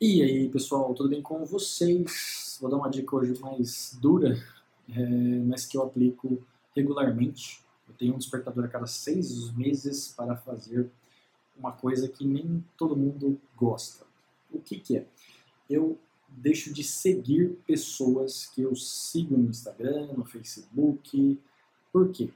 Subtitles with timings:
[0.00, 2.58] E aí pessoal, tudo bem com vocês?
[2.60, 4.36] Vou dar uma dica hoje mais dura,
[4.88, 4.98] é,
[5.46, 6.44] mas que eu aplico
[6.74, 7.62] regularmente.
[7.88, 10.90] Eu tenho um despertador a cada seis meses para fazer
[11.56, 14.04] uma coisa que nem todo mundo gosta.
[14.50, 15.06] O que, que é?
[15.70, 15.96] Eu
[16.28, 21.40] deixo de seguir pessoas que eu sigo no Instagram, no Facebook.
[21.92, 22.30] Por quê?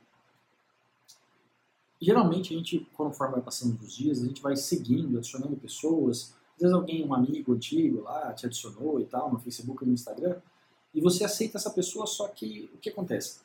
[2.00, 6.62] Geralmente a gente, conforme vai passando os dias, a gente vai seguindo, adicionando pessoas às
[6.62, 10.36] vezes alguém, um amigo antigo lá, te adicionou e tal, no Facebook ou no Instagram,
[10.92, 13.38] e você aceita essa pessoa, só que o que acontece?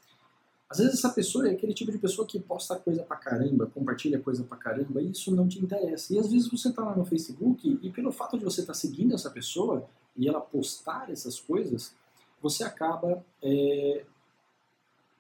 [0.67, 4.19] Às vezes essa pessoa é aquele tipo de pessoa que posta coisa pra caramba, compartilha
[4.19, 6.11] coisa pra caramba, e isso não te interessa.
[6.11, 8.79] E às vezes você tá lá no Facebook, e pelo fato de você estar tá
[8.79, 9.87] seguindo essa pessoa,
[10.17, 11.93] e ela postar essas coisas,
[12.41, 14.05] você acaba é,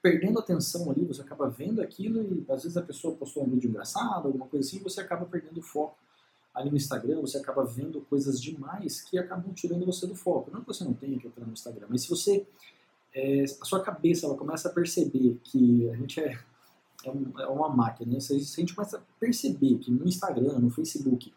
[0.01, 3.69] perdendo atenção ali, você acaba vendo aquilo, e às vezes a pessoa postou um vídeo
[3.69, 5.95] engraçado, alguma coisa assim, e você acaba perdendo o foco
[6.53, 10.51] ali no Instagram você acaba vendo coisas demais que acabam tirando você do foco.
[10.51, 12.45] Não que você não tenha que entrar no Instagram, mas se você
[13.13, 16.39] é, a sua cabeça ela começa a perceber que a gente é,
[17.05, 18.19] é, um, é uma máquina, né?
[18.19, 21.31] se a gente começa a perceber que no Instagram, no Facebook,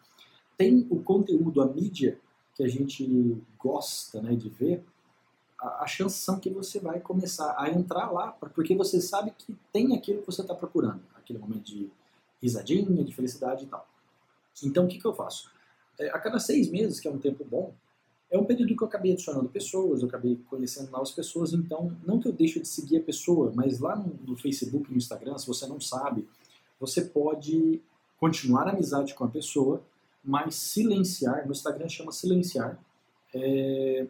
[0.56, 2.18] tem o conteúdo, a mídia
[2.54, 4.82] que a gente gosta né, de ver,
[5.60, 9.54] a, a chance são que você vai começar a entrar lá, porque você sabe que
[9.70, 11.90] tem aquilo que você está procurando, aquele momento de
[12.40, 13.86] risadinha, de felicidade e tal.
[14.62, 15.50] Então, o que, que eu faço?
[15.98, 17.74] É, a cada seis meses, que é um tempo bom,
[18.30, 22.18] é um período que eu acabei adicionando pessoas, eu acabei conhecendo novas pessoas, então, não
[22.18, 25.46] que eu deixe de seguir a pessoa, mas lá no, no Facebook, no Instagram, se
[25.46, 26.28] você não sabe,
[26.78, 27.80] você pode
[28.18, 29.82] continuar a amizade com a pessoa,
[30.24, 32.78] mas silenciar, no Instagram chama silenciar,
[33.32, 34.06] é,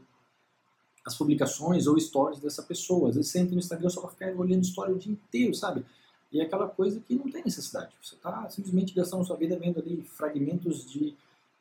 [1.05, 3.11] as publicações ou stories dessa pessoa.
[3.11, 5.85] Às vezes você entra no Instagram só para ficar olhando história o dia inteiro, sabe?
[6.33, 7.93] E é aquela coisa que não tem necessidade.
[8.03, 11.15] Você está simplesmente gastando sua vida vendo ali fragmentos de,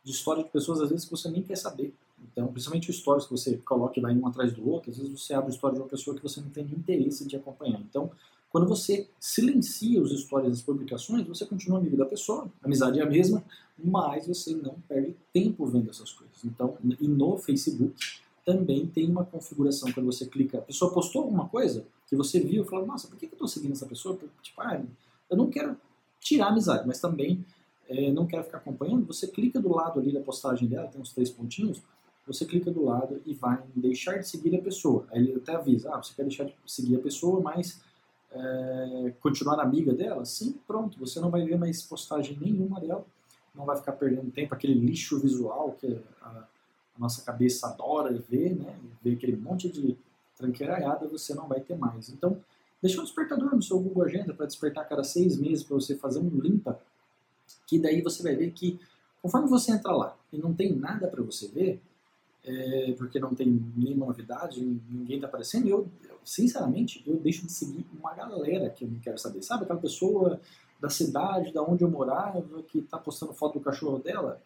[0.04, 1.94] de história de pessoas, às vezes, que você nem quer saber.
[2.32, 5.34] Então, principalmente histórias que você coloca e vai um atrás do outro, às vezes você
[5.34, 7.80] abre a história de uma pessoa que você não tem interesse de acompanhar.
[7.82, 8.10] Então,
[8.50, 13.04] quando você silencia os stories das publicações, você continua amigo da pessoa, a amizade é
[13.04, 13.44] a mesma,
[13.78, 16.44] mas você não perde tempo vendo essas coisas.
[16.44, 17.94] Então, e no Facebook
[18.46, 22.64] também tem uma configuração, quando você clica, a pessoa postou alguma coisa, que você viu
[22.64, 24.18] e falou, nossa, por que eu estou seguindo essa pessoa?
[24.44, 24.82] Tipo, ah,
[25.30, 25.76] eu não quero
[26.20, 27.44] tirar a amizade, mas também
[27.90, 29.06] é, não quero ficar acompanhando.
[29.08, 31.82] Você clica do lado ali da postagem dela, tem uns três pontinhos,
[32.28, 35.08] você clica do lado e vai deixar de seguir a pessoa.
[35.12, 37.82] Aí ele até avisa, ah, você quer deixar de seguir a pessoa, mas
[38.32, 40.24] é, continuar amiga dela?
[40.24, 43.06] Sim, pronto, você não vai ver mais postagem nenhuma dela,
[43.56, 46.48] não vai ficar perdendo tempo, aquele lixo visual que a,
[47.06, 48.78] nossa cabeça adora ver, né?
[49.04, 49.98] Ver aquele monte de
[50.38, 52.10] tranqueiraiada, você não vai ter mais.
[52.10, 52.38] Então,
[52.82, 55.96] deixa um despertador no seu Google Agenda para despertar a cada seis meses para você
[55.96, 56.80] fazer um limpa,
[57.68, 58.80] que daí você vai ver que
[59.22, 61.82] conforme você entra lá e não tem nada para você ver,
[62.44, 65.88] é, porque não tem nenhuma novidade, ninguém está aparecendo, eu,
[66.24, 69.42] sinceramente, eu deixo de seguir uma galera que eu não quero saber.
[69.42, 70.40] Sabe aquela pessoa
[70.80, 74.40] da cidade, da onde eu morava, que está postando foto do cachorro dela?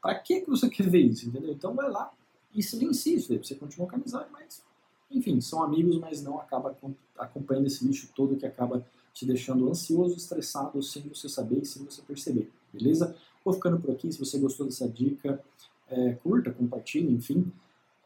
[0.00, 1.52] Para que, você quer ver isso, entendeu?
[1.52, 2.12] Então vai lá,
[2.54, 3.38] e silencia isso daí.
[3.38, 4.62] Você continua com a amizade, mas,
[5.10, 6.76] enfim, são amigos, mas não acaba
[7.18, 11.84] acompanhando esse lixo todo que acaba te deixando ansioso, estressado, sem você saber e sem
[11.84, 13.16] você perceber, beleza?
[13.44, 14.12] Vou ficando por aqui.
[14.12, 15.42] Se você gostou dessa dica,
[15.88, 17.50] é, curta, compartilhe, enfim.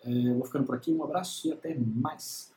[0.05, 0.93] É, vou ficando por aqui.
[0.93, 2.54] Um abraço e até mais.